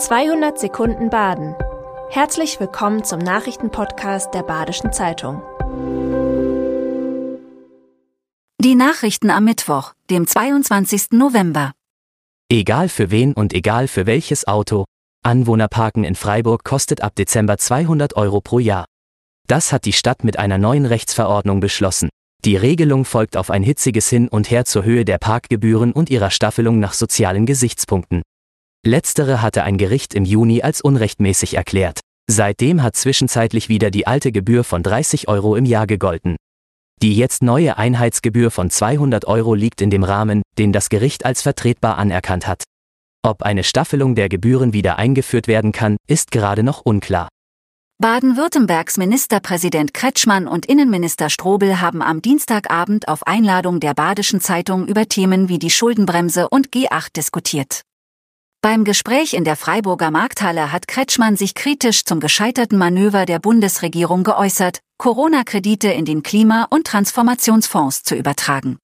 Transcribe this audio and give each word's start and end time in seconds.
200 0.00 0.58
Sekunden 0.58 1.10
Baden. 1.10 1.54
Herzlich 2.08 2.58
willkommen 2.58 3.04
zum 3.04 3.18
Nachrichtenpodcast 3.18 4.32
der 4.32 4.42
Badischen 4.42 4.94
Zeitung. 4.94 5.42
Die 8.58 8.74
Nachrichten 8.74 9.28
am 9.28 9.44
Mittwoch, 9.44 9.92
dem 10.08 10.26
22. 10.26 11.10
November. 11.12 11.72
Egal 12.50 12.88
für 12.88 13.10
wen 13.10 13.34
und 13.34 13.52
egal 13.52 13.88
für 13.88 14.06
welches 14.06 14.46
Auto, 14.46 14.86
Anwohnerparken 15.22 16.04
in 16.04 16.14
Freiburg 16.14 16.64
kostet 16.64 17.02
ab 17.02 17.14
Dezember 17.14 17.58
200 17.58 18.16
Euro 18.16 18.40
pro 18.40 18.58
Jahr. 18.58 18.86
Das 19.48 19.70
hat 19.70 19.84
die 19.84 19.92
Stadt 19.92 20.24
mit 20.24 20.38
einer 20.38 20.56
neuen 20.56 20.86
Rechtsverordnung 20.86 21.60
beschlossen. 21.60 22.08
Die 22.46 22.56
Regelung 22.56 23.04
folgt 23.04 23.36
auf 23.36 23.50
ein 23.50 23.62
hitziges 23.62 24.08
Hin 24.08 24.28
und 24.28 24.50
Her 24.50 24.64
zur 24.64 24.82
Höhe 24.82 25.04
der 25.04 25.18
Parkgebühren 25.18 25.92
und 25.92 26.08
ihrer 26.08 26.30
Staffelung 26.30 26.80
nach 26.80 26.94
sozialen 26.94 27.44
Gesichtspunkten. 27.44 28.22
Letztere 28.86 29.42
hatte 29.42 29.62
ein 29.62 29.76
Gericht 29.76 30.14
im 30.14 30.24
Juni 30.24 30.62
als 30.62 30.80
unrechtmäßig 30.80 31.54
erklärt. 31.54 32.00
Seitdem 32.30 32.82
hat 32.82 32.96
zwischenzeitlich 32.96 33.68
wieder 33.68 33.90
die 33.90 34.06
alte 34.06 34.32
Gebühr 34.32 34.64
von 34.64 34.82
30 34.82 35.28
Euro 35.28 35.54
im 35.54 35.66
Jahr 35.66 35.86
gegolten. 35.86 36.36
Die 37.02 37.14
jetzt 37.14 37.42
neue 37.42 37.76
Einheitsgebühr 37.76 38.50
von 38.50 38.70
200 38.70 39.26
Euro 39.26 39.54
liegt 39.54 39.82
in 39.82 39.90
dem 39.90 40.02
Rahmen, 40.02 40.40
den 40.58 40.72
das 40.72 40.88
Gericht 40.88 41.26
als 41.26 41.42
vertretbar 41.42 41.98
anerkannt 41.98 42.46
hat. 42.46 42.64
Ob 43.22 43.42
eine 43.42 43.64
Staffelung 43.64 44.14
der 44.14 44.30
Gebühren 44.30 44.72
wieder 44.72 44.98
eingeführt 44.98 45.46
werden 45.46 45.72
kann, 45.72 45.98
ist 46.08 46.30
gerade 46.30 46.62
noch 46.62 46.80
unklar. 46.80 47.28
Baden-Württembergs 47.98 48.96
Ministerpräsident 48.96 49.92
Kretschmann 49.92 50.48
und 50.48 50.64
Innenminister 50.64 51.28
Strobel 51.28 51.82
haben 51.82 52.00
am 52.00 52.22
Dienstagabend 52.22 53.08
auf 53.08 53.26
Einladung 53.26 53.78
der 53.78 53.92
Badischen 53.92 54.40
Zeitung 54.40 54.86
über 54.86 55.06
Themen 55.06 55.50
wie 55.50 55.58
die 55.58 55.68
Schuldenbremse 55.68 56.48
und 56.48 56.68
G8 56.68 57.12
diskutiert. 57.14 57.82
Beim 58.62 58.84
Gespräch 58.84 59.32
in 59.32 59.44
der 59.44 59.56
Freiburger 59.56 60.10
Markthalle 60.10 60.70
hat 60.70 60.86
Kretschmann 60.86 61.34
sich 61.34 61.54
kritisch 61.54 62.04
zum 62.04 62.20
gescheiterten 62.20 62.76
Manöver 62.76 63.24
der 63.24 63.38
Bundesregierung 63.38 64.22
geäußert, 64.22 64.80
Corona-Kredite 64.98 65.88
in 65.88 66.04
den 66.04 66.22
Klima- 66.22 66.66
und 66.68 66.86
Transformationsfonds 66.86 68.02
zu 68.02 68.14
übertragen. 68.16 68.76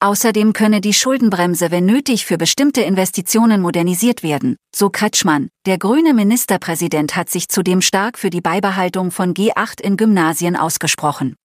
Außerdem 0.00 0.52
könne 0.52 0.80
die 0.80 0.94
Schuldenbremse, 0.94 1.70
wenn 1.70 1.86
nötig, 1.86 2.26
für 2.26 2.38
bestimmte 2.38 2.80
Investitionen 2.80 3.60
modernisiert 3.60 4.24
werden, 4.24 4.56
so 4.74 4.90
Kretschmann. 4.90 5.48
Der 5.64 5.78
grüne 5.78 6.12
Ministerpräsident 6.12 7.14
hat 7.14 7.30
sich 7.30 7.48
zudem 7.48 7.82
stark 7.82 8.18
für 8.18 8.30
die 8.30 8.40
Beibehaltung 8.40 9.12
von 9.12 9.32
G8 9.32 9.80
in 9.80 9.96
Gymnasien 9.96 10.56
ausgesprochen. 10.56 11.36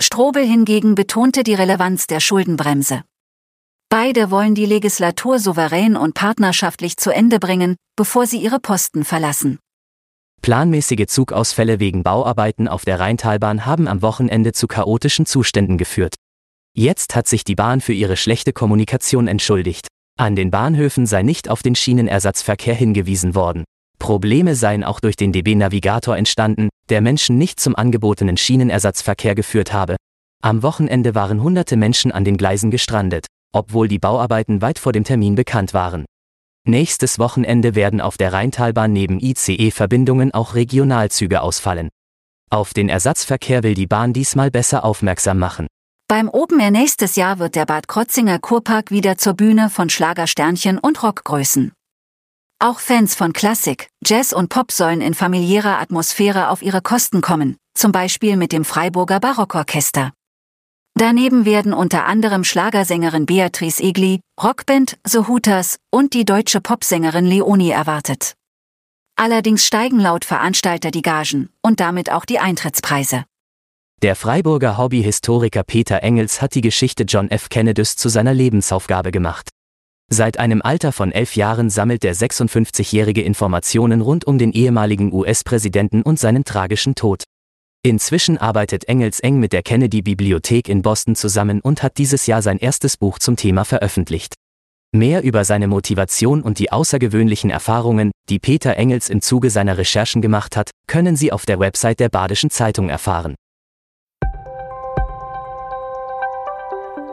Strobel 0.00 0.46
hingegen 0.46 0.94
betonte 0.94 1.42
die 1.42 1.54
Relevanz 1.54 2.06
der 2.06 2.20
Schuldenbremse. 2.20 3.02
Beide 3.90 4.30
wollen 4.30 4.54
die 4.54 4.66
Legislatur 4.66 5.38
souverän 5.38 5.96
und 5.96 6.12
partnerschaftlich 6.12 6.98
zu 6.98 7.10
Ende 7.10 7.38
bringen, 7.38 7.76
bevor 7.96 8.26
sie 8.26 8.36
ihre 8.36 8.60
Posten 8.60 9.02
verlassen. 9.02 9.58
Planmäßige 10.42 11.06
Zugausfälle 11.06 11.80
wegen 11.80 12.02
Bauarbeiten 12.02 12.68
auf 12.68 12.84
der 12.84 13.00
Rheintalbahn 13.00 13.64
haben 13.64 13.88
am 13.88 14.02
Wochenende 14.02 14.52
zu 14.52 14.66
chaotischen 14.66 15.24
Zuständen 15.24 15.78
geführt. 15.78 16.16
Jetzt 16.76 17.16
hat 17.16 17.26
sich 17.28 17.44
die 17.44 17.54
Bahn 17.54 17.80
für 17.80 17.94
ihre 17.94 18.18
schlechte 18.18 18.52
Kommunikation 18.52 19.26
entschuldigt. 19.26 19.88
An 20.18 20.36
den 20.36 20.50
Bahnhöfen 20.50 21.06
sei 21.06 21.22
nicht 21.22 21.48
auf 21.48 21.62
den 21.62 21.74
Schienenersatzverkehr 21.74 22.74
hingewiesen 22.74 23.34
worden. 23.34 23.64
Probleme 23.98 24.54
seien 24.54 24.84
auch 24.84 25.00
durch 25.00 25.16
den 25.16 25.32
DB 25.32 25.54
Navigator 25.54 26.14
entstanden, 26.14 26.68
der 26.90 27.00
Menschen 27.00 27.38
nicht 27.38 27.58
zum 27.58 27.74
angebotenen 27.74 28.36
Schienenersatzverkehr 28.36 29.34
geführt 29.34 29.72
habe. 29.72 29.96
Am 30.42 30.62
Wochenende 30.62 31.14
waren 31.14 31.42
hunderte 31.42 31.76
Menschen 31.76 32.12
an 32.12 32.24
den 32.24 32.36
Gleisen 32.36 32.70
gestrandet 32.70 33.26
obwohl 33.52 33.88
die 33.88 33.98
Bauarbeiten 33.98 34.62
weit 34.62 34.78
vor 34.78 34.92
dem 34.92 35.04
Termin 35.04 35.34
bekannt 35.34 35.74
waren. 35.74 36.04
Nächstes 36.66 37.18
Wochenende 37.18 37.74
werden 37.74 38.00
auf 38.00 38.16
der 38.16 38.32
Rheintalbahn 38.32 38.92
neben 38.92 39.20
ICE-Verbindungen 39.20 40.34
auch 40.34 40.54
Regionalzüge 40.54 41.40
ausfallen. 41.40 41.88
Auf 42.50 42.74
den 42.74 42.88
Ersatzverkehr 42.88 43.62
will 43.62 43.74
die 43.74 43.86
Bahn 43.86 44.12
diesmal 44.12 44.50
besser 44.50 44.84
aufmerksam 44.84 45.38
machen. 45.38 45.66
Beim 46.08 46.28
Open 46.28 46.60
Air 46.60 46.70
nächstes 46.70 47.16
Jahr 47.16 47.38
wird 47.38 47.54
der 47.54 47.66
Bad 47.66 47.86
Krotzinger 47.86 48.38
Kurpark 48.38 48.90
wieder 48.90 49.18
zur 49.18 49.34
Bühne 49.34 49.68
von 49.68 49.90
Schlagersternchen 49.90 50.78
und 50.78 51.02
Rockgrößen. 51.02 51.72
Auch 52.60 52.80
Fans 52.80 53.14
von 53.14 53.32
Klassik, 53.32 53.88
Jazz 54.04 54.32
und 54.32 54.48
Pop 54.48 54.72
sollen 54.72 55.00
in 55.00 55.14
familiärer 55.14 55.78
Atmosphäre 55.78 56.48
auf 56.48 56.62
ihre 56.62 56.82
Kosten 56.82 57.20
kommen, 57.20 57.56
zum 57.74 57.92
Beispiel 57.92 58.36
mit 58.36 58.52
dem 58.52 58.64
Freiburger 58.64 59.20
Barockorchester. 59.20 60.12
Daneben 60.98 61.44
werden 61.44 61.74
unter 61.74 62.06
anderem 62.06 62.42
Schlagersängerin 62.42 63.24
Beatrice 63.24 63.80
Egli, 63.80 64.18
Rockband 64.42 64.98
The 65.06 65.28
Hooters 65.28 65.76
und 65.92 66.12
die 66.12 66.24
deutsche 66.24 66.60
Popsängerin 66.60 67.24
Leonie 67.24 67.70
erwartet. 67.70 68.34
Allerdings 69.14 69.64
steigen 69.64 70.00
laut 70.00 70.24
Veranstalter 70.24 70.90
die 70.90 71.02
Gagen 71.02 71.50
und 71.62 71.78
damit 71.78 72.10
auch 72.10 72.24
die 72.24 72.40
Eintrittspreise. 72.40 73.26
Der 74.02 74.16
Freiburger 74.16 74.76
Hobbyhistoriker 74.76 75.62
Peter 75.62 76.02
Engels 76.02 76.42
hat 76.42 76.56
die 76.56 76.62
Geschichte 76.62 77.04
John 77.04 77.30
F. 77.30 77.48
Kennedys 77.48 77.94
zu 77.94 78.08
seiner 78.08 78.34
Lebensaufgabe 78.34 79.12
gemacht. 79.12 79.50
Seit 80.10 80.40
einem 80.40 80.62
Alter 80.62 80.90
von 80.90 81.12
elf 81.12 81.36
Jahren 81.36 81.70
sammelt 81.70 82.02
der 82.02 82.16
56-jährige 82.16 83.22
Informationen 83.22 84.00
rund 84.00 84.26
um 84.26 84.36
den 84.36 84.50
ehemaligen 84.50 85.12
US-Präsidenten 85.12 86.02
und 86.02 86.18
seinen 86.18 86.42
tragischen 86.42 86.96
Tod. 86.96 87.22
Inzwischen 87.88 88.38
arbeitet 88.38 88.88
Engels 88.88 89.20
eng 89.20 89.40
mit 89.40 89.52
der 89.52 89.62
Kennedy-Bibliothek 89.62 90.68
in 90.68 90.82
Boston 90.82 91.16
zusammen 91.16 91.60
und 91.60 91.82
hat 91.82 91.98
dieses 91.98 92.26
Jahr 92.26 92.42
sein 92.42 92.58
erstes 92.58 92.96
Buch 92.96 93.18
zum 93.18 93.36
Thema 93.36 93.64
veröffentlicht. 93.64 94.34
Mehr 94.92 95.22
über 95.22 95.44
seine 95.44 95.68
Motivation 95.68 96.42
und 96.42 96.58
die 96.58 96.72
außergewöhnlichen 96.72 97.50
Erfahrungen, 97.50 98.10
die 98.28 98.38
Peter 98.38 98.76
Engels 98.76 99.10
im 99.10 99.20
Zuge 99.20 99.50
seiner 99.50 99.76
Recherchen 99.76 100.22
gemacht 100.22 100.56
hat, 100.56 100.70
können 100.86 101.16
Sie 101.16 101.30
auf 101.30 101.44
der 101.44 101.60
Website 101.60 102.00
der 102.00 102.08
Badischen 102.08 102.50
Zeitung 102.50 102.88
erfahren. 102.88 103.34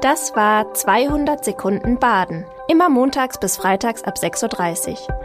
Das 0.02 0.35
war 0.35 0.74
200 0.74 1.44
Sekunden 1.44 2.00
Baden. 2.00 2.46
Immer 2.68 2.90
montags 2.90 3.40
bis 3.40 3.58
freitags 3.58 4.03
ab 4.03 4.18
6.30 4.18 4.91
Uhr. 4.91 5.25